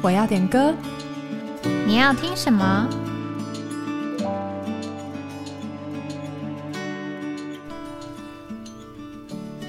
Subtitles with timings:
[0.00, 0.72] 我要点歌，
[1.84, 2.88] 你要听什么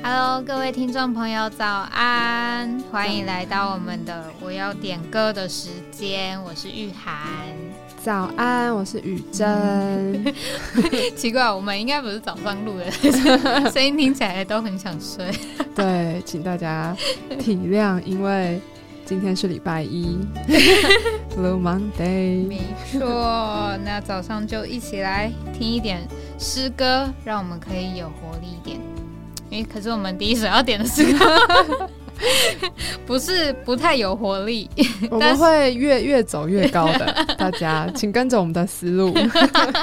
[0.04, 2.80] ？Hello，各位听众朋友，早安！
[2.92, 7.16] 欢迎来到我们的我要点歌的时间，我是玉涵。
[8.04, 10.34] 早安，我是雨珍。
[11.18, 12.92] 奇怪，我们应该不是早上录的，
[13.72, 15.32] 声音听起来都很想睡。
[15.76, 16.96] 对，请大家
[17.40, 18.62] 体谅，因为
[19.10, 20.20] 今天是礼拜一，
[21.36, 22.48] Blue Monday。
[22.48, 28.80] 没错，那早上就一起来听一点诗歌，让我们可以有活力一点。
[29.50, 31.90] 因为可是我们第一首要点的诗歌。
[33.08, 34.70] 不是不太有活力，
[35.10, 37.26] 我们会越越走越高的。
[37.36, 39.12] 大家请跟着我们的思路。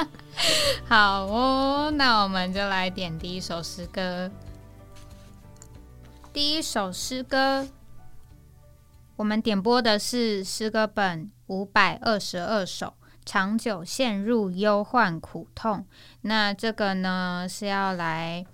[0.87, 4.31] 好哦，那我们就来点第一首诗歌。
[6.31, 7.67] 第一首诗歌，
[9.17, 12.93] 我们点播的是诗歌本五百二十二首，
[13.25, 15.85] 长久陷入忧患苦痛。
[16.21, 18.45] 那这个呢是要来，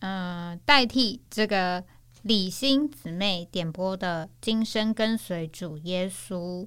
[0.00, 1.82] 嗯，代替这个。
[2.22, 6.64] 李欣姊妹点播的《今生跟随主耶稣》，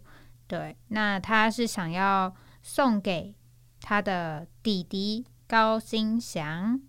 [0.47, 3.35] 对，那他是想要送给
[3.81, 6.79] 他的弟弟高新祥。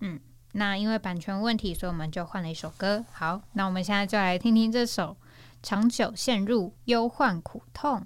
[0.00, 0.20] 嗯，
[0.52, 3.04] 那因为版权问题，所以我们就换了一首歌。
[3.12, 5.16] 好，那我们现在就来听听这首
[5.70, 8.00] 《长久陷入忧患苦痛》。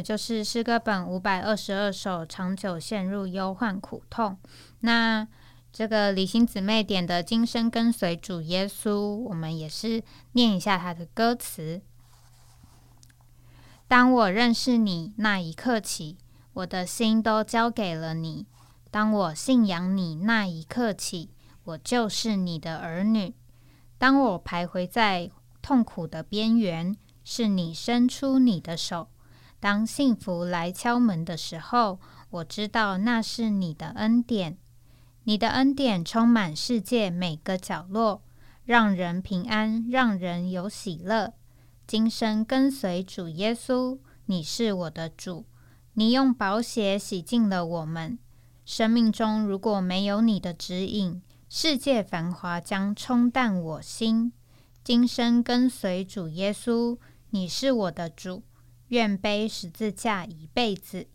[0.00, 4.38] 就是诗歌本五百二十二首，长久陷入忧患苦痛。
[4.80, 5.26] 那
[5.72, 10.02] 这个李欣姊妹点的“今生跟随主耶稣”，我们也是
[10.32, 11.80] 念一下他的歌词。
[13.86, 16.18] 当我认识你那一刻起，
[16.52, 18.46] 我的心都交给了你。
[18.90, 21.30] 当我信仰你那一刻起，
[21.64, 23.34] 我就是你的儿女。
[23.98, 25.30] 当我徘徊在
[25.62, 29.08] 痛苦的边缘，是你伸出你的手。
[29.60, 34.56] 当幸福来敲门的时候，我知道那是你的恩典。
[35.24, 38.22] 你的恩典充满世界每个角落，
[38.64, 41.34] 让人平安，让人有喜乐。
[41.86, 45.44] 今生跟随主耶稣，你是我的主。
[45.92, 48.18] 你用宝血洗净了我们。
[48.64, 54.32] 生命中如果没有你的指引，世界繁华将冲淡我心。
[54.82, 56.96] 今生跟随主耶稣，
[57.30, 58.42] 你是我的主。
[58.90, 61.08] 愿背十字架一辈子。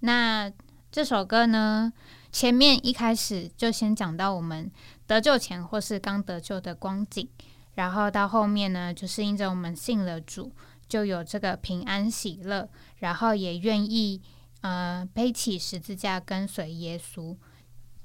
[0.00, 0.52] 那
[0.92, 1.92] 这首歌呢？
[2.32, 4.70] 前面一开始就先讲到我们
[5.04, 7.28] 得救前或是刚得救的光景，
[7.74, 10.52] 然后到后面呢，就是因着我们信了主，
[10.88, 12.68] 就有这个平安喜乐，
[12.98, 14.22] 然后也愿意
[14.60, 17.36] 呃背起十字架跟随耶稣。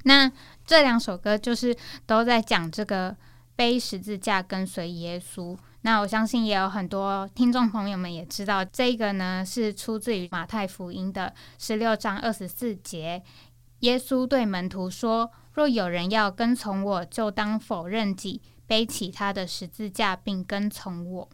[0.06, 0.32] 那
[0.66, 3.16] 这两首歌就是都在讲这个
[3.56, 5.56] 背十字架跟随耶稣。
[5.86, 13.22] 那我相信也有很多听众朋友们也知道，这个呢是出自于马太福音的十六章二十四节。
[13.82, 21.30] 耶稣对门徒说：“若有人要跟从我，就当否认己，背起他的十字架，并跟从我。”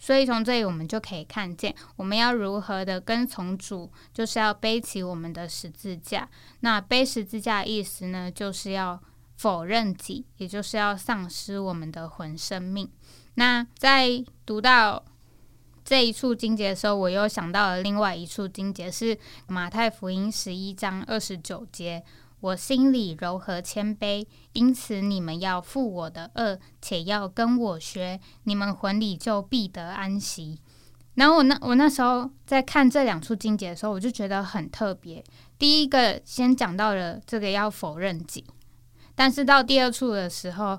[0.00, 6.28] 所以从这里我们就可以看见，我们要如何的跟从主，就是要背起我们的十字架。
[6.58, 9.00] 那背十字架的意思呢，就是要
[9.36, 12.90] 否认己，也就是要丧失我们的魂生命。
[13.34, 15.02] 那在读到
[15.84, 22.04] 这一处经节的时候，我又想到了另外一处经节，是马太福音十一章二十九节
[22.40, 30.60] ：“我心里柔和谦卑，因此你们要负我的恶，且要跟我学，你们魂里就必得安息。”
[31.14, 35.24] 然后我那我那时候在看这两处经节的时候，我就觉得很特别。
[35.58, 38.44] 第一个先讲到了这个要否认己，
[39.14, 40.78] 但是到第二处的时候。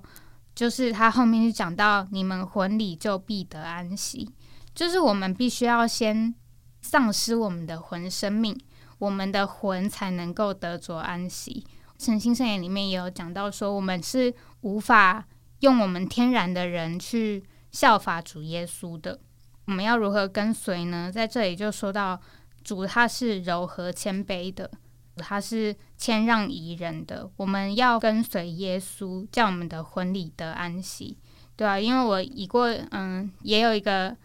[0.55, 4.29] 就是他后面就讲到，你们魂里就必得安息，
[4.75, 6.33] 就是我们必须要先
[6.81, 8.55] 丧失我们的魂生命，
[8.99, 11.65] 我们的魂才能够得着安息。
[11.97, 15.25] 诚心圣言里面也有讲到说，我们是无法
[15.61, 19.19] 用我们天然的人去效法主耶稣的。
[19.65, 21.09] 我们要如何跟随呢？
[21.11, 22.19] 在这里就说到
[22.63, 24.69] 主他是柔和谦卑的。
[25.17, 31.17] 他是谦让宜人的，我们要跟随耶稣，叫我们的婚礼得安息，
[31.55, 34.17] 对啊，因为我已过，嗯，也有一个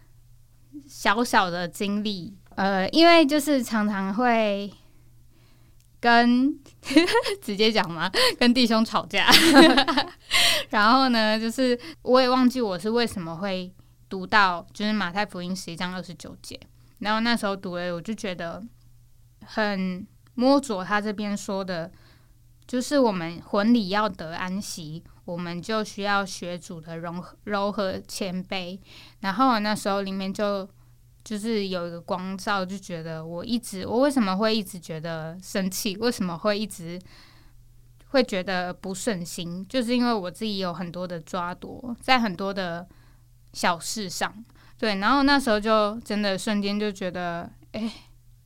[0.86, 4.72] 小小的经历，呃，因为就是常常会
[6.00, 6.58] 跟
[7.42, 9.28] 直接讲嘛，跟弟兄吵架，
[10.70, 13.70] 然后呢，就是我也忘记我是为什么会
[14.08, 16.58] 读到就是马太福音十一章二十九节，
[17.00, 18.64] 然后那时候读了，我就觉得
[19.44, 20.06] 很。
[20.38, 21.90] 摸着他这边说的，
[22.64, 28.78] 就是我们魂里要得安息，我们就需要学主的柔柔和谦卑。
[29.18, 30.68] 然后那时候里面就
[31.24, 35.96] 就是有一个光照，就觉得我一直我为什么会一直觉得生气？
[35.96, 37.00] 为什么会一直
[38.10, 39.66] 会觉得不顺心？
[39.68, 42.86] 就是因为我自己有很多的抓夺，在很多的
[43.54, 44.32] 小事上，
[44.78, 44.94] 对。
[45.00, 47.92] 然后那时候就真的瞬间就觉得，哎。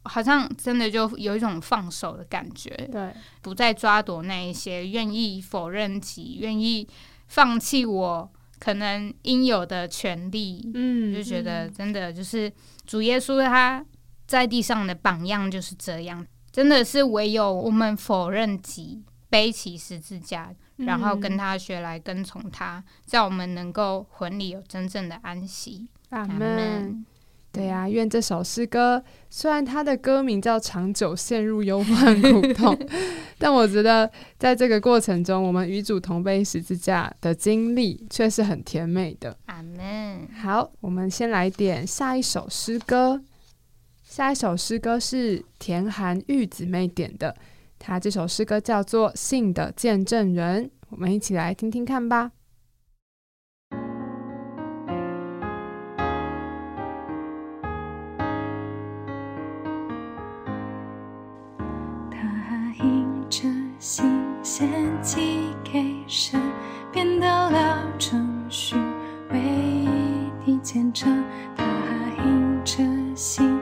[0.05, 6.87] 好像真的就有一种放手的感觉，对，不再抓夺那一些，愿意否认己，愿意
[7.29, 12.53] 放弃我可能应有的权利，嗯，就觉得真的就是
[12.85, 13.85] 主耶稣他
[14.27, 25.87] 在地上的榜样就是这样，真的是唯有我们否认己，背起十字架，然后跟他学来跟从他，在我们能够魂里有真正的安息。
[26.11, 27.07] 阿门。
[27.53, 32.75] 对呀，愿这首诗歌虽然它的歌名叫《长久陷入忧患苦痛》，
[33.39, 39.37] 但我觉得在这个过程中，我们与主同背十字架的经历却是很甜美的。
[39.47, 40.27] 阿门。
[40.41, 43.21] 好，我们先来点下一首诗歌。
[44.03, 47.37] 下一首诗歌是田寒玉姊妹点的，
[47.79, 52.33] 她这首诗歌叫做《信的见证人》，我们一起来听听看吧。
[64.63, 64.71] 献
[65.03, 66.41] 祭给神，
[66.93, 68.77] 变得了程序，
[69.31, 71.25] 唯一的虔诚。
[71.57, 71.65] 他
[72.25, 72.77] 因着
[73.17, 73.59] 心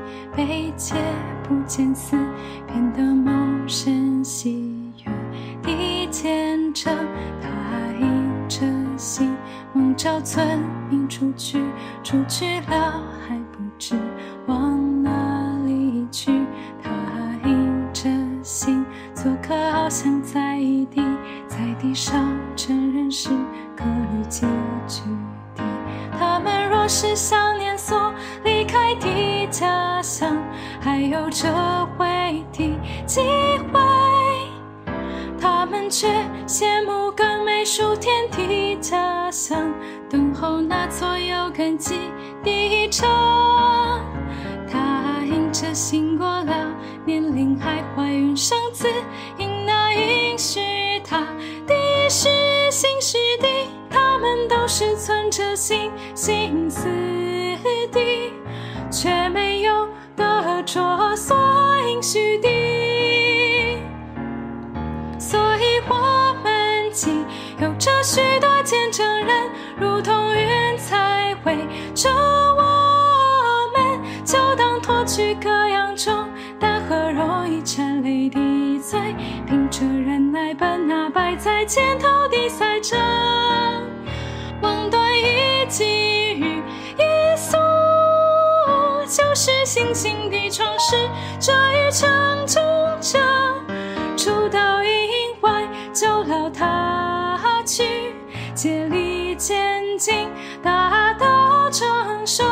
[0.77, 0.95] 界
[1.43, 2.19] 不见死，
[2.67, 5.11] 变得梦神喜悦
[5.63, 6.95] 的见证。
[7.41, 7.49] 他
[7.99, 8.67] 迎着
[8.99, 9.35] 心，
[9.73, 11.65] 梦照村民出去，
[12.05, 13.97] 出去了还不知
[14.47, 14.80] 往
[19.91, 20.57] 像在
[20.89, 21.03] 地，
[21.49, 23.29] 在地上真人是
[23.77, 24.47] 各旅寄
[24.87, 25.03] 居
[25.57, 25.63] 地。
[26.17, 30.37] 他们若是想念所离开的家乡，
[30.81, 31.49] 还有这
[31.99, 32.07] 回
[32.53, 32.73] 的
[33.05, 33.21] 机
[33.73, 33.81] 会，
[35.41, 36.07] 他们却
[36.47, 39.75] 羡慕更美数天的家乡，
[40.09, 42.13] 等候那座有根基
[42.45, 43.09] 的城。
[44.71, 46.73] 他迎着醒过了，
[47.05, 48.87] 年龄还怀孕生子，
[50.01, 50.61] 应许
[51.05, 51.21] 他
[51.67, 51.75] 的
[52.09, 52.29] 是
[52.71, 56.89] 新时地，他们都是存着心心思
[57.93, 58.33] 的，
[58.91, 61.37] 却没有得着所
[61.89, 62.49] 应许的。
[65.19, 67.11] 所以我们既
[67.61, 71.57] 有着许多见证人，如同云彩围
[71.95, 72.63] 着我
[73.77, 76.29] 们，就当脱去各样重
[76.59, 78.99] 担和容易缠累的罪，
[80.33, 82.97] 来本那摆在肩头的赛车，
[84.61, 86.63] 望断一季雨
[86.97, 87.57] 一宿，
[89.07, 90.95] 就是星星的创始
[91.41, 92.09] 这一场
[92.47, 92.63] 争
[93.01, 93.21] 争，
[94.17, 94.89] 出到意
[95.41, 98.15] 外就了他去，
[98.55, 100.29] 竭力前进，
[100.63, 101.87] 大道成
[102.25, 102.45] 熟。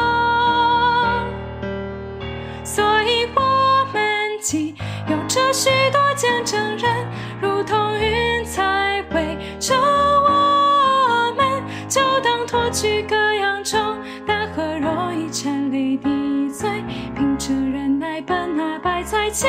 [5.38, 7.06] 着许多见证人，
[7.40, 16.68] 如同云彩围着我们，就当脱去各样重大和容易缠累的罪，
[17.14, 19.48] 凭着忍耐奔那摆在前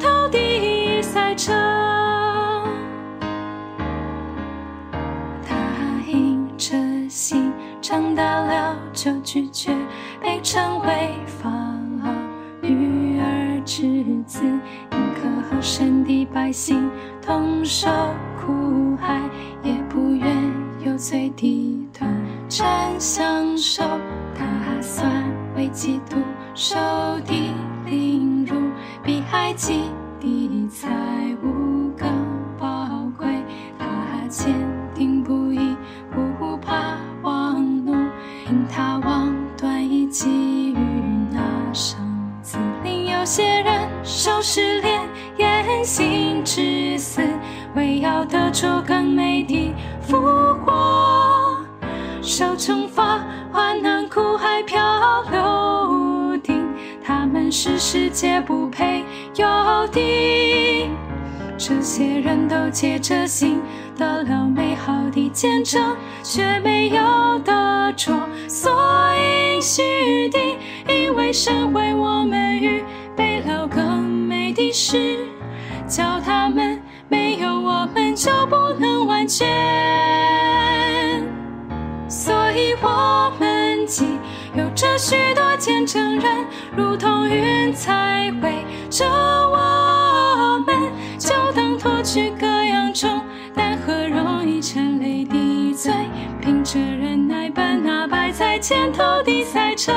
[0.00, 1.54] 头的赛程。
[5.46, 5.54] 他
[6.06, 6.74] 迎着
[7.10, 7.52] 星，
[7.82, 9.76] 长大了就拒绝
[10.22, 11.50] 被称为法
[12.02, 12.10] 老
[12.62, 14.40] 女儿之子，
[15.52, 16.90] 宁可和神的百姓
[17.20, 17.88] 同受
[18.40, 19.20] 苦害，
[19.62, 20.34] 也不愿
[20.84, 22.10] 有罪的短
[22.48, 23.82] 暂享受。
[24.34, 24.44] 他
[24.80, 25.06] 算
[25.54, 26.16] 为基督
[26.54, 26.76] 受
[27.26, 27.54] 的
[27.84, 28.56] 凌辱，
[29.02, 29.90] 比埃及
[30.20, 30.88] 的财
[31.42, 32.08] 物更
[32.58, 33.26] 宝贵。
[33.78, 34.54] 他坚
[34.94, 35.76] 定不移，
[36.10, 37.92] 不怕王怒，
[38.48, 40.28] 因他望断一给
[40.72, 40.76] 予
[41.30, 41.40] 那
[41.72, 41.98] 生
[42.42, 42.56] 子。
[42.82, 45.00] 另有些人受试炼，
[45.38, 47.22] 言行至死，
[47.74, 50.20] 为要得着更美的复
[50.64, 51.56] 活。
[52.20, 54.80] 受惩罚，患难苦海漂
[55.30, 56.64] 流定，
[57.04, 59.04] 他们是世界不配
[59.36, 59.46] 有
[59.88, 60.90] 的。
[61.58, 63.60] 这些人都借着心
[63.96, 68.12] 得了美好的见证，却没有得着
[68.48, 68.72] 所
[69.14, 70.38] 应许的，
[70.88, 72.82] 因为神为我们预
[73.16, 75.18] 背了更美的诗，
[75.86, 79.46] 叫他们没有我们就不能完全。
[82.08, 84.18] 所以我们既
[84.54, 93.20] 有着许多见证人，如同云彩围着我们，就当脱去各样重
[93.54, 95.92] 担和容易沉累的罪，
[96.40, 99.94] 凭着忍耐奔那摆在前头的赛程，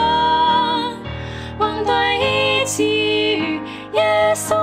[1.60, 3.62] 望断一给予
[3.94, 4.56] 耶稣。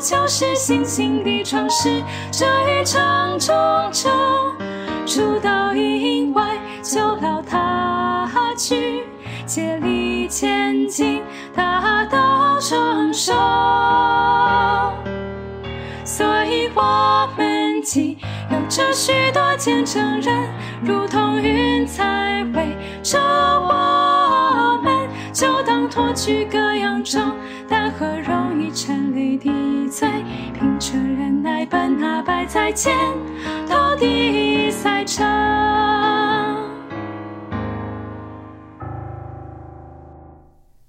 [0.00, 3.56] 就是信心的创始者与成终
[3.92, 4.08] 者。
[5.04, 9.02] 出到营外，就劳他去，
[9.46, 11.22] 竭力前进，
[11.54, 13.32] 达到成熟。
[16.04, 18.18] 所以我们既
[18.50, 20.48] 有着许多见证人，
[20.82, 24.67] 如同云彩围着我，
[25.38, 27.32] 就当脱去各样重
[27.68, 29.48] 担和容易缠累的
[29.88, 30.08] 罪，
[30.52, 32.92] 凭着忍耐奔那摆在前
[33.68, 35.24] 头的赛程。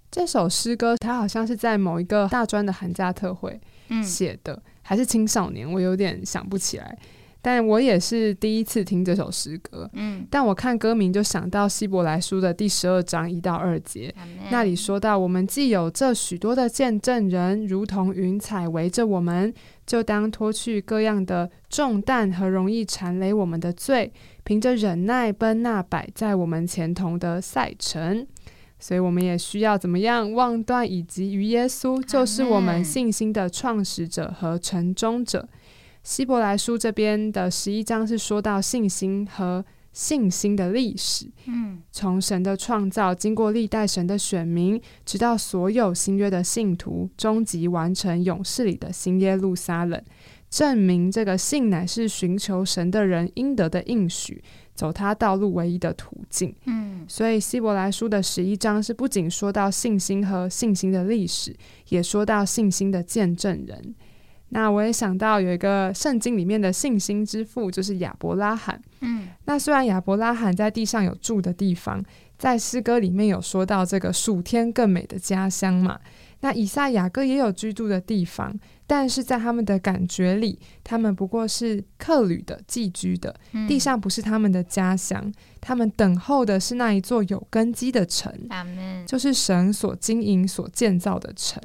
[0.09, 6.97] 这首诗歌，它好像是在某一个大专的寒假特会嗯，写的，还是青少年，我有点想不起来。
[7.41, 14.13] 但我也是第一次听这首诗歌，嗯，但我看歌名就想到希伯来书的第十二章一到二节，
[14.51, 19.53] 那里说到，我们既有这许多的见证人，如同云彩围着我们，
[19.85, 24.11] 就当脱去各样的重担和容易缠累我们的罪，
[24.43, 28.27] 凭着忍耐奔那摆在我们前头的赛程。
[28.81, 35.47] 所以我们也需要怎么样望断以及于耶稣，就是我们信心的创始者和成终者。
[36.03, 50.01] 希伯来书这边的十一章是说到信心和信心的历史，嗯，从神的创造，经过历代神的选民，直到所有新约的信徒，终极完成勇士里的新耶路撒冷，
[50.49, 54.41] 证明这个信乃是寻求神的人应得的应许，
[54.73, 56.55] 走他道路唯一的途径。
[56.65, 61.53] 嗯，所以希伯来书的十一章是不仅说到信心和信心的历史，
[61.89, 63.95] 也说到信心的见证人。
[64.49, 68.81] 那我也想到有一个圣经里面的信心之父，就是亚伯拉罕。
[69.01, 72.03] 嗯，那虽然亚伯拉罕在地上有住的地方，
[72.37, 75.99] 在诗歌里面有说到这个属天更美的家乡嘛，
[76.41, 78.53] 那以赛雅各也有居住的地方，
[78.91, 85.31] 但是在他们的感觉里，他们不过是客旅的、寄居的，嗯地上不是他们的家乡，
[85.61, 88.33] 他们等候的是那一座有根基的城，
[89.05, 91.61] 就是神所经营、所建造的城。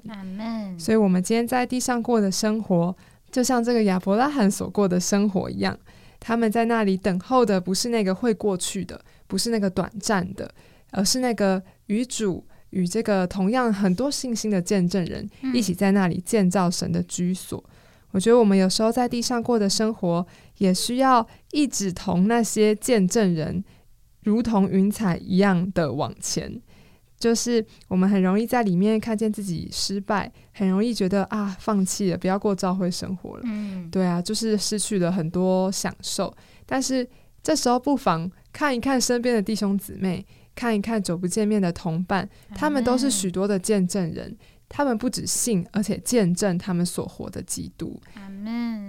[0.78, 2.94] 所以，我们今天在地上过的生活，
[3.30, 5.74] 就像这个亚伯拉罕所过的生活一样。
[6.20, 10.54] 他们在那里等候的，不是那个会过去的，不是那个短暂的，
[10.90, 17.62] 而是那个与主与这个同样很多信心的见证人嗯一起在那里建造神的居所。
[18.10, 20.26] 我觉得我们有时候在地上过的生活，
[20.58, 23.64] 也需要一直同那些见证人，
[24.22, 26.60] 如同云彩一样的往前。
[27.18, 33.42] 就是我们很容易在里面看见自己失败，很容易觉得啊，放弃了，不要过教会生活了。
[33.44, 36.32] 嗯，对啊，就是失去了很多享受。
[36.66, 37.08] 但是
[37.42, 44.36] 这时候不妨看一看身边的弟兄姊妹，看一看久不见面的同伴，他们都是许多的见证人。
[44.66, 48.00] 他们不只信，而且见证他们所活的基督。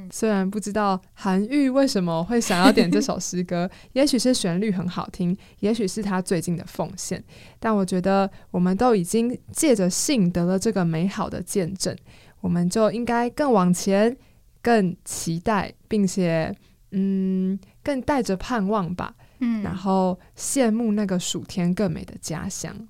[0.10, 7.23] 虽然不知道韩愈为什么会想要点这首诗歌， 也许是旋律很好听，也许是他最近的奉献，
[7.60, 11.95] 但我觉得我们都已经借着信得了这个美好的见证，
[12.39, 14.15] 我们就应该更往前，
[14.63, 16.56] 更期待，并且
[16.91, 22.87] 嗯，更带着盼望吧，嗯，然后羡慕那个暑天更美的家乡。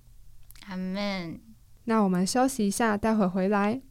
[0.68, 1.40] 阿门。
[1.86, 3.82] 那我们休息一下，待会回来。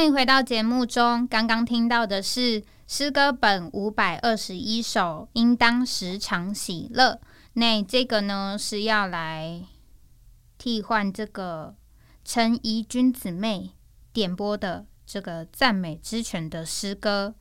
[0.00, 1.28] 欢迎回到节目中。
[1.28, 7.20] 刚刚听到的是诗歌本五百二十一首，应当时常喜乐。
[7.52, 9.62] 那这个呢是要来
[10.56, 11.76] 替换这个
[12.24, 13.72] 陈怡君姊妹
[14.10, 17.34] 点播的这个赞美之泉的诗歌。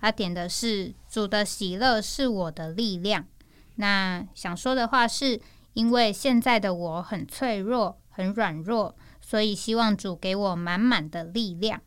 [0.00, 3.26] 他点的是主的喜乐是我的力量。
[3.74, 5.38] 那想说的话是，
[5.74, 11.82] 因为现在的我很脆弱、很软弱，所以希望主给我满满的力量。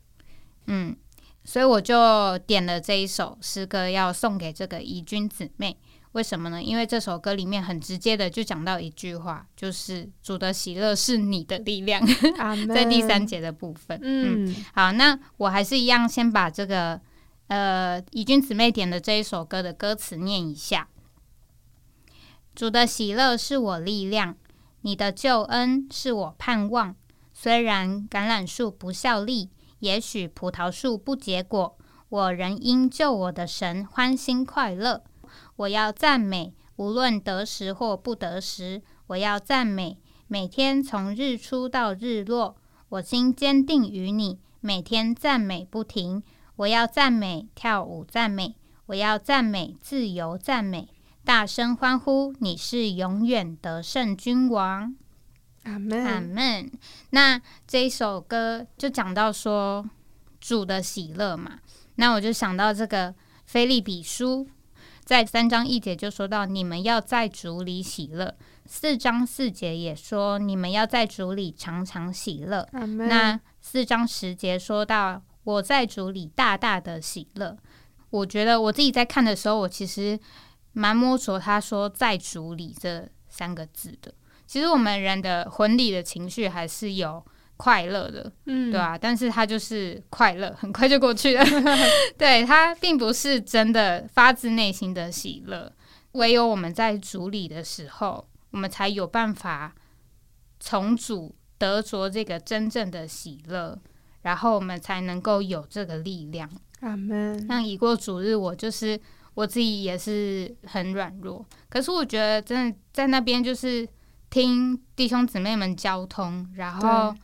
[0.70, 0.96] 嗯，
[1.44, 5.76] 所以我就点了这一首诗歌，要送给这个怡君姊妹。
[6.12, 6.60] 为什么呢？
[6.60, 12.04] 因为这首歌里面很直接的就讲到一句话，就是主的喜乐是你的力量，
[12.74, 13.96] 在第三节的部分。
[14.02, 17.00] 嗯，好，那我还是一样，先把这个
[17.46, 20.88] 呃怡君姊妹点的这一首歌的歌词念一下。
[22.56, 24.36] 主的喜乐是我力量，
[24.80, 26.96] 你的救恩是我盼望。
[27.32, 29.48] 虽然橄榄树不效力，
[29.80, 31.76] 也许葡萄树不结果，
[32.08, 35.02] 我仍因救我的神欢欣快乐。
[35.56, 42.56] 我要赞美，无论得时或不得时，我要赞美，每天从日出到日落，
[42.88, 46.22] 我心坚定于你，每天赞美不停。
[46.56, 48.54] 我要赞美，跳舞赞美，
[48.86, 50.88] 我要赞美，自由赞美。
[51.24, 52.34] 大声欢呼！
[52.40, 54.96] 你是永远的圣君王，
[55.64, 56.70] 阿门，阿门。
[57.10, 59.88] 那这一首歌就讲到说
[60.40, 61.58] 主的喜乐嘛，
[61.96, 63.14] 那我就想到这个
[63.46, 64.48] 菲利比书，
[65.04, 68.34] 在三章一节就说到你们要在主里喜乐，
[68.66, 72.66] 四章四节也说你们要在主里常常喜乐。
[73.08, 77.56] 那四章十节说到我在主里大大的喜乐。
[78.10, 80.18] 我觉得我自己在看的时候，我其实。
[80.72, 84.14] 蛮摸索，他说在主里这三个字的，
[84.50, 87.24] 其实我们人的婚礼的情绪还是有
[87.56, 88.98] 快乐的，嗯，对啊？
[88.98, 91.44] 但是它就是快乐，很快就过去了。
[92.18, 95.72] 对它并不是真的发自内心的喜乐，
[96.14, 99.72] 唯有我们在主礼的时候，我们才有办法
[100.58, 103.78] 重组得着这个真正的喜乐，
[104.22, 106.50] 然后我们才能够有这个力量。
[106.80, 107.46] 阿门。
[107.46, 109.00] 像已过主日，我就是。
[109.34, 113.88] 我自己也是很软弱，可是我觉得真的在那边就是
[114.30, 117.14] 听弟兄姊妹们交通，然后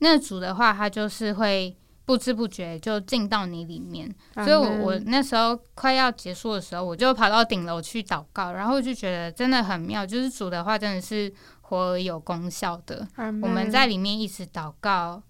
[0.00, 4.12] 那主的话，他就是会不知不觉就进到你里面。
[4.34, 13.06] 所以，我我那时候快要结束的时候，我就跑到顶楼去祷告，然后就觉得真的很妙，就是主的话真的是活而有功效的。
[13.16, 15.22] 我们在里面一直祷告，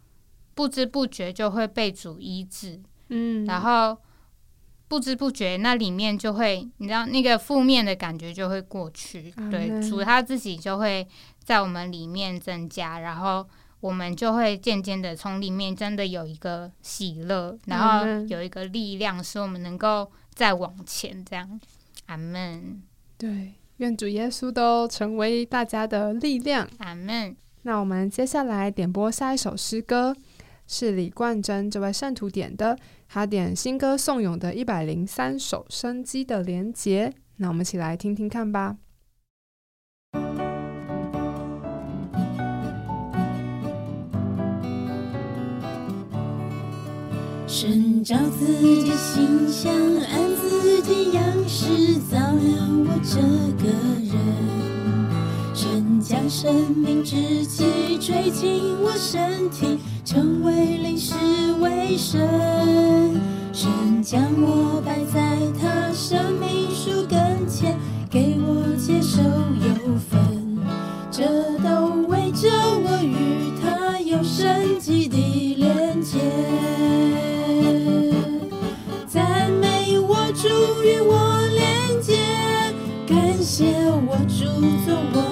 [0.54, 2.80] 不知不觉就会被主医治。
[3.10, 3.96] 嗯，然后。
[4.88, 9.30] 不知不觉，那里面就会，你知道，那个负面的感觉就会过去。
[9.50, 11.06] 对，主他自己就会
[11.44, 13.46] 在我们里面增加，然后
[13.80, 21.22] 我们就会渐渐的从里面真的有一个喜乐，然后有一个力量，使我们能够再往前。
[21.22, 21.60] 这样，
[22.06, 22.82] 阿门。
[23.18, 26.66] 对，愿主耶稣都成为大家的力量。
[26.78, 27.36] 阿门。
[27.62, 30.16] 那我们接下来点播下一首诗歌，
[30.68, 32.78] 是李冠珍这位圣徒点的。
[33.08, 38.76] 他点新歌颂咏的一百零三首生机的连结，那我们一起来听听看吧。
[47.46, 53.16] 神照自己形象，按自己样式造了我这
[53.64, 53.72] 个
[54.04, 54.77] 人。
[55.60, 59.76] 神将生命之气吹进我身体。
[60.04, 61.14] 成为临时
[61.58, 63.20] 为神，
[63.52, 63.68] 神
[64.00, 67.76] 将我摆在他生命树跟前，
[68.08, 70.58] 给我接受有份，
[71.10, 71.24] 这
[71.58, 72.48] 都为着
[72.84, 76.20] 我与他有生机的连接。
[79.08, 80.48] 赞美我主
[80.84, 82.14] 与我连接，
[83.08, 83.74] 感谢
[84.06, 84.44] 我主
[84.86, 85.27] 做我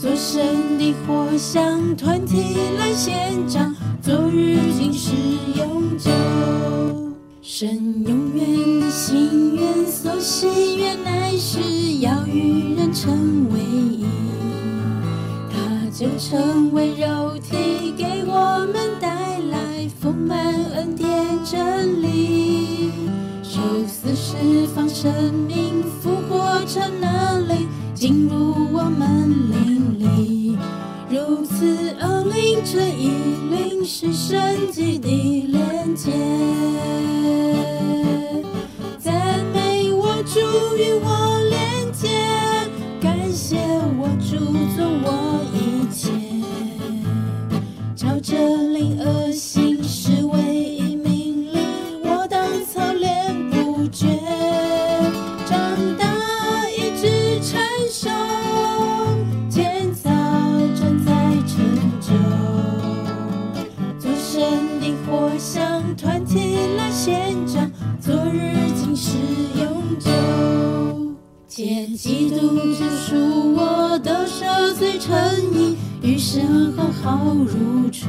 [0.00, 5.12] 做神的火像团体来献唱，昨日今时
[5.54, 6.10] 永久，
[7.42, 14.06] 神永远的心愿所喜悦，乃是要与人成为一。
[15.92, 21.06] 就成为肉体，给我们带来丰满恩典
[21.44, 22.90] 真理，
[23.42, 25.12] 受死释放生
[25.46, 27.68] 命，复活成能力
[28.00, 30.56] 进入我们灵里，
[31.10, 33.10] 如此恶灵这一
[33.50, 36.10] 灵是神奇的连接。
[38.98, 40.40] 赞美我主
[40.78, 42.08] 与我连接，
[43.02, 43.58] 感谢
[43.98, 44.38] 我主
[44.74, 46.10] 做我一切，
[47.94, 48.34] 朝着
[48.72, 49.19] 灵而。
[71.60, 75.14] 借基督救赎我的赦罪诚
[75.52, 78.08] 意，与神和好如初。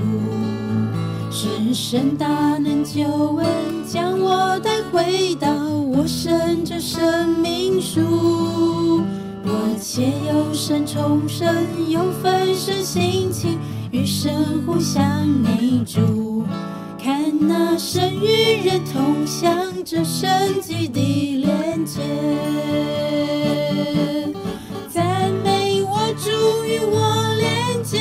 [1.30, 3.04] 是神大能救
[3.36, 3.46] 恩，
[3.86, 9.04] 将我带回到我生这生命树。
[9.44, 11.54] 我且有神重生，
[11.90, 13.60] 有分身心情，
[13.92, 15.04] 与神互相
[15.44, 16.46] 内住。
[17.04, 19.52] 看那神与人同享
[19.84, 22.00] 这神迹的连接，
[24.88, 26.30] 赞美我主
[26.64, 27.98] 与我连接，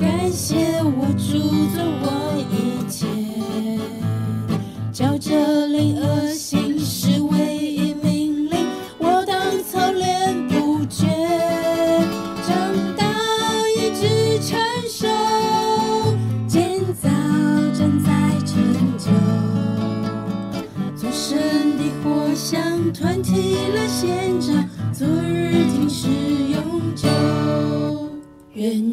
[0.00, 1.38] 感谢我主
[1.74, 2.06] 做我
[2.50, 3.06] 一切，
[4.90, 6.27] 照着灵恩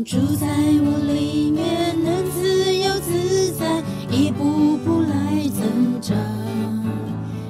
[0.06, 6.16] 住在我里面，能自由自在，一步步来增长。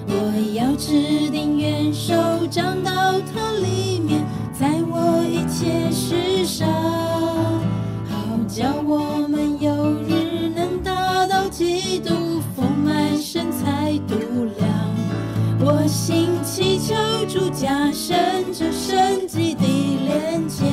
[0.07, 2.15] 我要制定元首，
[2.49, 4.23] 长到它里面，
[4.57, 6.65] 在我一切事上。
[8.09, 14.15] 好叫我们有日能达到基督丰满身材度
[14.57, 14.65] 量。
[15.59, 16.95] 我心祈求
[17.27, 19.65] 主加深这神迹的
[20.05, 20.63] 连接，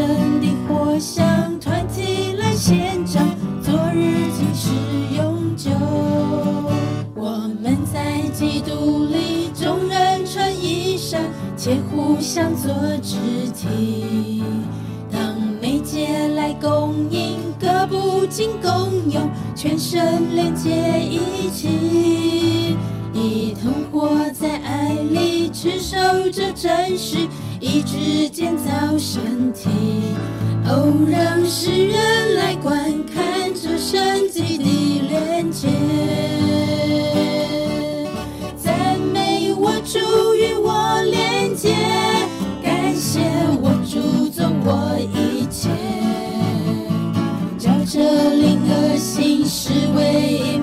[0.00, 3.22] 神的火像团体来献上，
[3.62, 4.70] 昨日今时
[5.14, 5.70] 永久。
[7.14, 11.18] 我们在基督里，众人穿衣裳，
[11.54, 13.18] 且互相做肢
[13.54, 14.42] 体。
[15.12, 22.74] 当媒介来供应，各不尽共用，全身连接一起，
[23.12, 25.98] 一同活在爱里，持守
[26.30, 27.18] 着真实，
[27.60, 29.68] 一直建造身体。
[30.66, 35.68] 哦，让世人来观看这神迹的连接。
[38.56, 39.98] 赞美我主
[40.36, 41.74] 与我连接，
[42.62, 43.20] 感谢
[43.60, 45.68] 我主做我一切，
[47.58, 47.98] 照着
[48.34, 50.58] 灵而行是唯一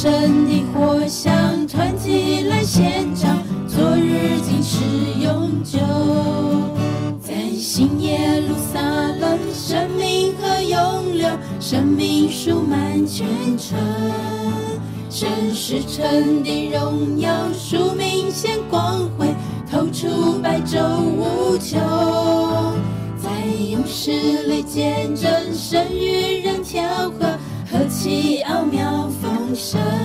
[0.00, 4.78] 神的火像团起来献上，昨日今时
[5.20, 5.80] 永久。
[7.20, 13.26] 在新耶路撒冷，生命和永留，生命树满全
[13.58, 13.76] 城。
[15.10, 19.26] 神是神的荣耀，树明显光辉，
[19.68, 21.76] 透出白昼无穷。
[23.20, 23.28] 在
[23.68, 24.12] 勇士
[24.46, 27.36] 里见证神与人调和，
[27.68, 28.97] 何其奥妙
[29.58, 29.97] 丰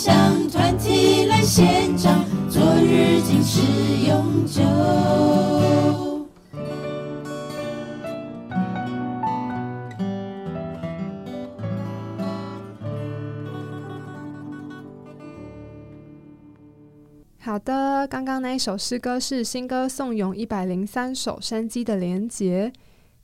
[0.00, 3.60] 火像团体来献唱，昨日今时
[4.08, 4.62] 永久。
[17.40, 22.72] 好的，刚刚那一首诗歌是新歌颂咏一百零三首山鸡的连结。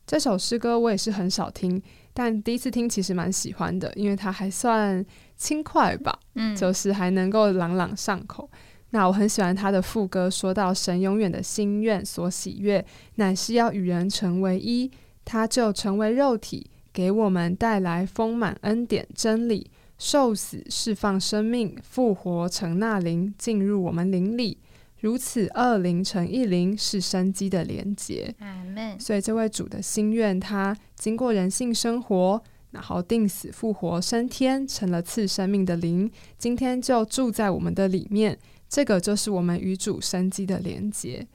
[0.07, 5.05] 这首诗歌我也是很少听，但第一次听其实蛮喜欢的，因为它还算
[5.37, 8.49] 轻快吧，嗯，就是还能够朗朗上口。
[8.91, 12.85] 那我很喜欢他的副歌，说到神永远的心愿所喜悦，
[13.17, 14.91] 乃是要与人成为一，
[15.25, 19.69] 他就成为肉体，给我们带来丰满恩典真理，
[19.99, 24.57] 受死释放生命，复活成那灵进入我们灵里，
[25.01, 28.35] 如此二零乘一零，是生机的连结。
[28.99, 32.43] 所以这位主的心愿，他经过人性生活，
[32.77, 38.39] 然后定死复活升天，成了赐生命的灵，今天就住在我们的里面。
[38.69, 41.27] 这个就是我们与主生机的连接。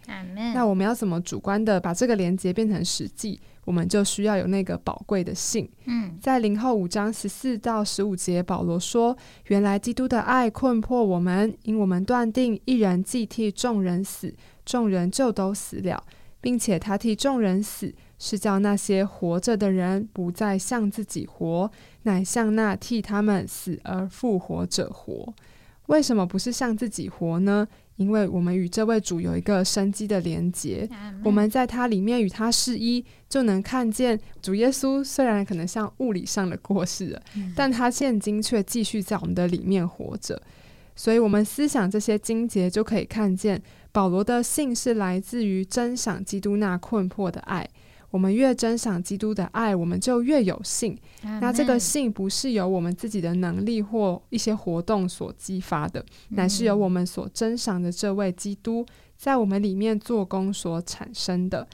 [0.53, 3.39] 那我们要怎么主观的把这个连接变成实际？
[3.65, 5.67] 我们就需要有那个宝贵的信。
[5.85, 14.31] 嗯，在零后五章十四到十五节，保罗说：“原来基督的爱困迫我们，因我们断定一人既替众人死，
[14.63, 16.03] 众人就都死了，
[16.39, 17.91] 并且他替众人死，
[18.23, 21.71] 是叫那些活着的人不再向自己活，
[22.03, 25.33] 乃向那替他们死而复活者活。”
[25.91, 27.67] 为什么不是向自己活呢？
[27.97, 30.87] 因为我们与这位主有一个生机的连结，
[31.23, 37.21] 我们在他里面与他是一，就能看见主耶稣虽然可能像物理上的过世了，
[37.55, 40.41] 但他现今却继续在我们的里面活着。
[40.95, 47.67] 所以，我们思想这些经节，就可以看见保罗的信是来自于真赏基督那困迫的爱。
[48.11, 50.97] 我们越珍赏基督的爱，我们就越有信。
[51.23, 58.85] 那这个门信不是由我们自己的能力或一些活动所激发的，乃是由我们所珍赏的这位基督
[59.17, 61.67] 在我们里面做工所产生的。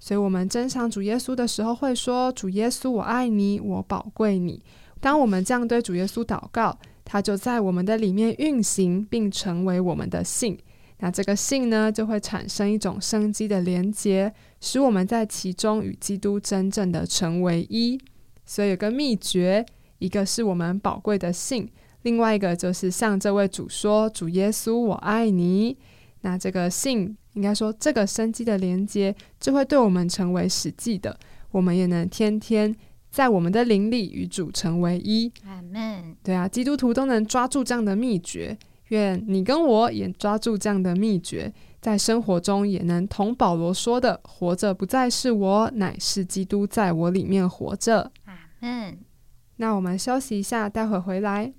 [0.00, 4.62] 所以，我们珍赏主耶稣的时候，会说：“主耶稣，我爱你，我宝贵你。”
[5.00, 10.58] 当我们这样对主耶稣祷告，他就在我们的里面运行，并成为我们的信。
[10.98, 14.32] 那这个信呢，就会产生一种生机的连结，
[14.64, 18.00] 使我们在其中与基督真正的成为一。
[18.46, 19.64] 所以有个秘诀，
[19.98, 21.68] 一个是我们宝贵的信，
[22.00, 25.76] 另外一个就是向这位主说：“主耶稣，我爱你。”
[26.22, 31.14] 那这个信，应该说这个生机的连接，就会对我们成为实际的，
[31.50, 32.74] 我们也能天天
[33.10, 35.30] 在我们的灵里与主成为一。
[35.44, 36.16] 阿门。
[36.22, 38.56] 对啊，基督徒都能抓住这样的秘诀。
[38.88, 48.12] 愿你跟我也抓住这样的秘诀，在生活中也能同保罗说的：“活着不再是我，乃是基督在我里面活着。
[48.24, 48.98] 阿门。”
[49.56, 51.52] 那我们休息一下，待会回来。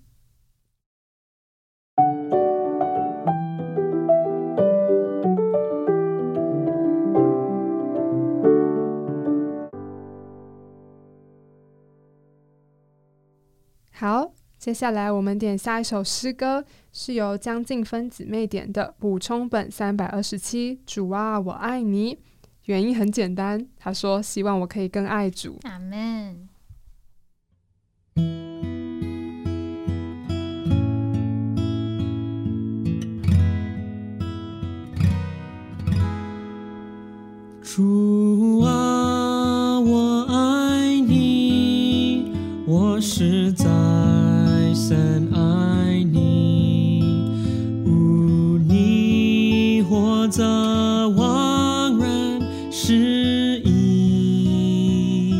[13.98, 14.34] 好，
[14.66, 20.80] 接下来我们点下一首诗歌，是由江静芬姊妹点的补充本三百二十七。
[20.88, 22.18] 主啊，我爱你。
[22.64, 25.60] 原因很简单，她说希望我可以更爱主。
[25.66, 26.50] 阿门。
[37.62, 42.34] 主啊，我爱你，
[42.66, 43.65] 我实在
[44.88, 47.02] 深爱你。
[47.88, 50.44] 无你或者
[51.10, 55.34] 枉然失意，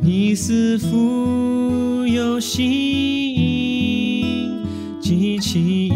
[0.00, 4.62] 你似乎有吸引，
[5.00, 5.91] 激起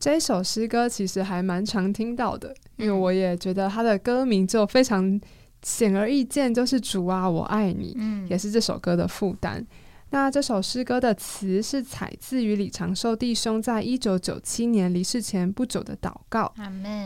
[0.00, 5.20] 这一首诗歌其实还蛮常听到的，因为嗯我也觉得它的歌名就非常
[5.62, 9.64] 显而易见，就是“主啊，我爱你”，嗯也是这首歌的负担。
[10.12, 16.52] 那这首诗歌的词是采自于李长寿弟兄在一九九七年离世前不久的祷告，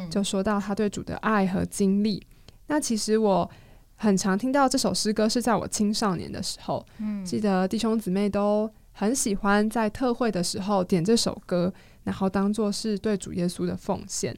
[0.08, 2.24] 就说到他对主的爱和经历。
[2.68, 3.50] 那其实我
[3.96, 11.74] 很常听到这首诗歌是在我青少年的时候，嗯记得弟兄姊妹都很喜欢在特会的时候点这首歌，
[12.04, 14.36] 然后当做是对主耶稣的奉献。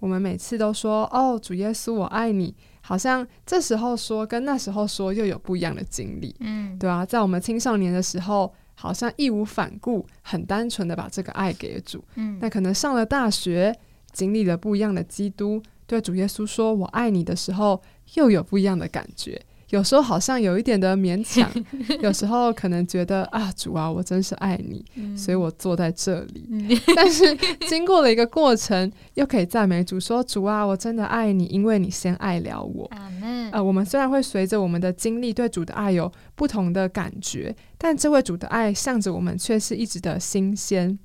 [0.00, 2.54] 我们每次都说：“哦，主耶稣，我爱你。”
[2.84, 12.02] 好像这时候说跟那时候说又有不一样的经历，嗯对啊，在我们青少年的时候，好像义无反顾、很单纯的把这个爱给主。
[12.16, 13.72] 嗯那可能上了大学，
[14.10, 17.80] 经历了不一样的基督，对主耶稣说“我爱你”的时候，
[18.14, 19.40] 又有不一样的感觉。
[19.72, 21.50] 有时候好像有一点的勉强，
[22.02, 24.84] 有时候可能觉得啊，主啊，我真是爱你，
[25.16, 26.78] 所以我坐在这里。
[26.94, 27.34] 但是
[27.66, 33.10] 经过了一个过程，又可以赞美主说：“主啊，我真的爱你，因为你先爱了我。”啊，
[33.50, 40.98] 呃，我们虽然会随着我们的经历对主的爱有不同的感觉，但这位主的爱向着我们却是一直的新鲜。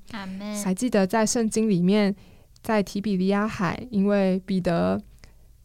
[0.62, 2.14] 还记得在圣经里面，
[2.62, 5.00] 在提比利亚海，因为彼得，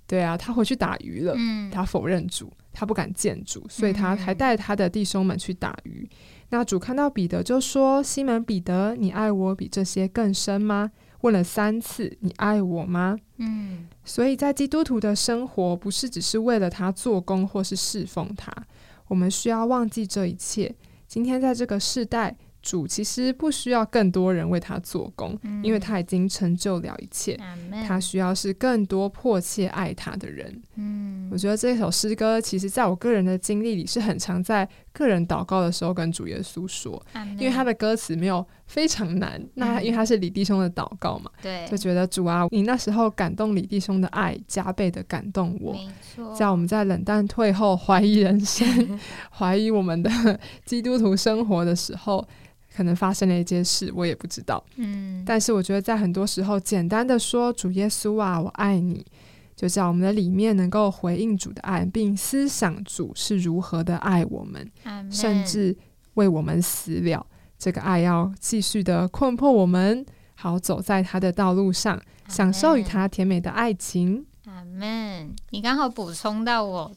[0.08, 6.10] 对啊，他回去打鱼了，嗯他否认主，他不敢见主，所以他还嗯带他的弟兄们去打鱼。
[6.50, 18.52] 那主看到彼得就说：“西门彼得，你爱我比这些更深吗？”问了三次：“你爱我吗？”嗯所以在基督徒的生活，不是只是为了他做工或是侍奉他，
[19.08, 20.76] 我们需要忘记这一切。
[21.08, 27.38] 今天在这个世代，主其实不需要更多人为他做工，因为他已经成就了一切。
[27.86, 30.60] 他需要是更多迫切爱他的人。
[30.76, 37.04] 嗯我觉得这首诗歌，其实在我个人的经历里，是很常在个人祷告的时候跟主耶稣说，
[37.38, 39.44] 因为他的歌词没有非常难。
[39.56, 45.76] 那因为他是李弟兄的祷告嘛，对就觉得主啊，你那时候感动李弟兄的爱，加倍的感动我。
[46.34, 49.00] 在我们在冷淡退后、怀疑人生、
[49.36, 50.10] 怀疑我们的
[50.66, 52.26] 基督徒生活的时候，
[52.76, 54.64] 可能发生了一件事，我也不知道。
[54.78, 59.06] 嗯但是我觉得在很多时候，简单的说“主耶稣啊，我爱你”，
[59.56, 64.70] 就在我们的里面能够回应主的爱，并思想主是如何的爱我们，
[65.12, 65.78] 甚至
[66.16, 67.26] 为我们死了。
[67.60, 70.06] 这个爱要继续的困迫我们，
[70.36, 74.26] 好走在他的道路上，享受与他甜美的爱情。
[74.46, 75.34] 阿门。
[75.52, 76.92] 你刚好补充到我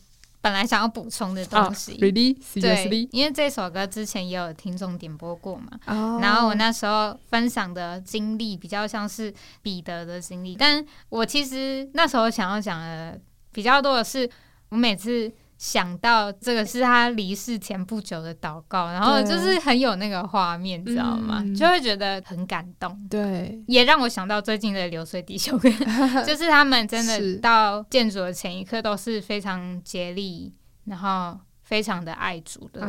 [0.46, 1.98] 本来想要补充的啊东西。
[1.98, 6.20] ，really 对因为这首歌之前也有听众点播过嘛，哦。
[6.22, 13.20] 然后我那时候分享的经历比较像是彼得的经历，但我其实那时候想要讲的
[13.50, 14.30] 比较多的是，
[14.68, 21.40] 我每次想到这个是他离世前不久的祷告，然后就是很有那个画面，知道吗？
[21.42, 23.06] 嗯就会觉得很感动。
[23.08, 25.58] 对，也让我想到最近的流水弟兄，
[26.26, 30.54] 就是他们真的到建主的前一刻都是非常竭力，
[30.84, 32.80] 然后非常的爱主的。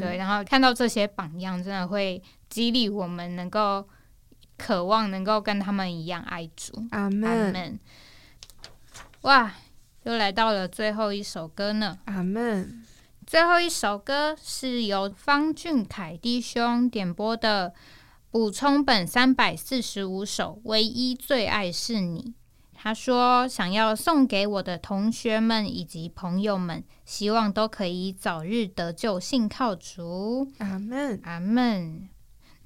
[0.00, 3.86] 对，，然后看到这些榜样，真的会激励我们能够
[4.56, 6.72] 渴望能够跟他们一样爱主。
[6.92, 7.78] 阿阿，门。
[9.22, 9.52] 哇，
[10.06, 11.98] 又来到了最后一首歌呢。
[12.04, 12.80] 阿门。
[13.26, 17.74] 最后一首歌是由方俊凯弟兄点播的
[18.30, 22.34] 补充本三百四十五首，唯一最爱是你。
[22.72, 30.48] 他说想要送给我的同学们以及朋友们，希望都可以早日得救，信靠主。
[30.58, 31.20] 阿门。
[31.24, 32.08] 阿门。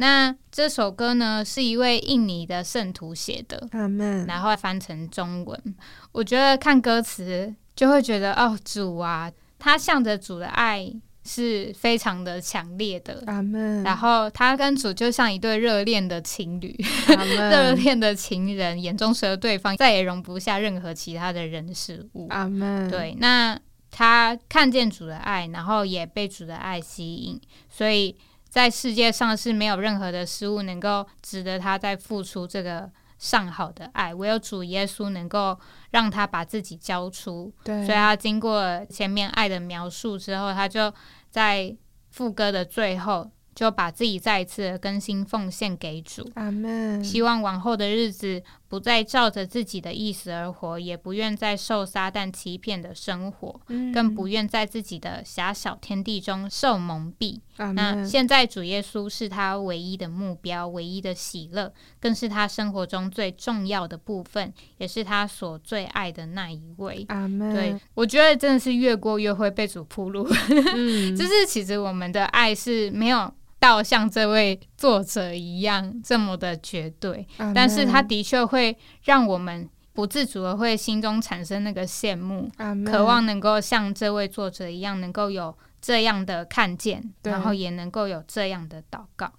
[0.01, 4.25] 那这首歌呢，是一位印尼的圣徒写的，阿门。
[4.25, 5.75] 然后翻成中文。
[6.11, 10.91] 我觉得看歌词就会觉得，哦，主啊，他向着主的爱
[11.23, 13.23] 是非常的强烈的。
[13.27, 13.83] 阿门。
[13.83, 16.75] 然后他跟主就像一对热恋的情侣，
[17.09, 17.73] 阿 热。
[17.75, 22.27] 恋的情人，眼中蛇对方，再也容不下任何其他的人事物。
[22.31, 27.39] 阿门。，对，那他看见主的爱，然后也被主的爱吸引，
[27.69, 28.17] 所以
[28.51, 35.57] 在世界上是没有任何的事物能够值得他再付出这个上好的爱，唯有主耶稣能够
[35.93, 37.53] 让他把自己交出。
[37.63, 40.93] 对，所以他经过前面爱的描述之后，他就
[41.31, 41.77] 在
[42.11, 46.29] 副歌的最后就把自己再一次的更新奉献给主。
[46.35, 47.05] 阿门。
[47.05, 57.41] 希望往后的日子不再照着自己的意思而活，也不愿再受撒旦欺骗的生活，嗯更不愿在自己的狭小天地中受蒙蔽。
[57.57, 58.05] 阿那。
[58.05, 67.05] 现在主耶稣是他唯一的目标，唯一的喜乐，更是他生活中最重要的部分，也是他所最爱的那一位。
[67.53, 70.25] 对，我觉得真的是越过越会被主铺路，
[70.77, 82.51] 嗯，就是其实我们的爱是没有到像这位作者一样这么的绝对，阿但是他的确会让我们不自主的会心中产生那个羡慕，
[82.85, 89.31] 渴望能够像这位作者一样，能够有这样的看见，然后也能够有这样的祷告。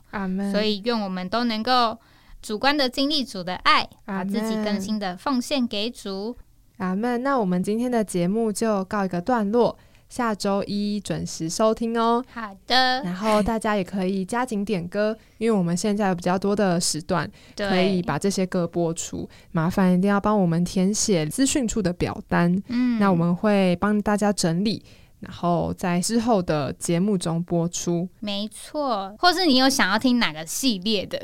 [0.51, 1.97] 所以，愿我们都能够
[2.43, 6.37] 主观的经历主的爱，把自己更新的奉献给主。
[6.77, 7.23] 阿门。
[7.23, 9.77] 那我们今天的节目就告一个段落，
[10.11, 12.21] 下周一准时收听哦。
[12.33, 19.27] 好的，然后大家也可以加紧点歌，因为我们现在有比较多的时段，对，可以把这些歌播出。
[19.53, 24.83] 麻烦一定要帮我们填写资讯处的表单，嗯那我们会帮大家整理，
[25.21, 28.09] 然后在之后的节目中播出。
[28.19, 31.17] 没错，或是你有想要听哪个系列的，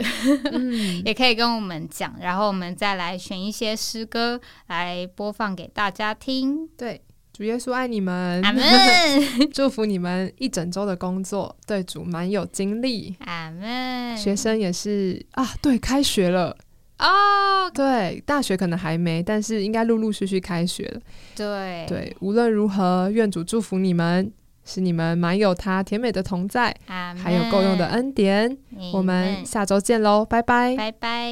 [0.54, 6.70] 嗯， 也可以跟我们讲，然后我们再来选一些诗歌来播放给大家听。
[6.78, 7.02] 对，
[7.38, 8.64] 主耶稣爱你们，阿门，
[9.54, 13.16] 祝福你们一整周的工作对主蛮有精力。
[13.20, 14.18] 阿门。
[14.18, 16.58] 学生也是啊，对，开学了。
[16.98, 21.00] 哦，对，大学可能还没，但是应该陆陆续续开学了。
[21.36, 24.32] 对对，无论如何，愿主祝福你们，
[24.66, 28.58] 使你们满有他甜美的同在，还有够用的恩典。
[28.92, 30.76] 我们下周见喽，拜拜。
[30.76, 31.32] 拜拜。